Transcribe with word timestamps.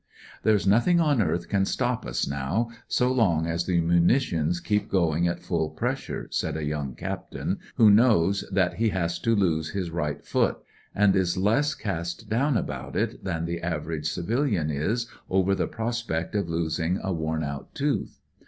"IT'S 0.43 0.65
A 0.65 0.67
GREAT 0.67 0.77
DO 0.77 0.79
'* 0.79 0.83
221" 0.97 0.97
There's 0.97 0.97
nothing 0.97 1.21
on 1.21 1.31
earth 1.31 1.47
can 1.47 1.63
stop 1.65 2.05
us 2.07 2.27
now, 2.27 2.69
so 2.87 3.11
long 3.11 3.45
as 3.45 3.67
the 3.67 3.79
munitions 3.81 4.59
keep 4.59 4.89
going 4.89 5.27
at 5.27 5.41
full 5.43 5.69
pressure," 5.69 6.27
said 6.31 6.57
a 6.57 6.63
young 6.63 6.95
captain, 6.95 7.59
who 7.75 7.91
knows 7.91 8.43
that 8.51 8.73
he 8.77 8.89
has 8.89 9.19
to 9.19 9.35
lose 9.35 9.69
his 9.69 9.91
right 9.91 10.25
foot, 10.25 10.57
and 10.95 11.15
is 11.15 11.37
less 11.37 11.75
cast 11.75 12.27
down 12.31 12.57
about 12.57 12.95
it 12.95 13.23
than 13.23 13.45
the 13.45 13.61
average 13.61 14.09
civiUan 14.09 14.71
is 14.73 15.05
over 15.29 15.53
the 15.53 15.67
prospect 15.67 16.33
of 16.33 16.49
losing 16.49 16.97
a 17.03 17.13
wom 17.13 17.43
out 17.43 17.75
tooth. 17.75 18.21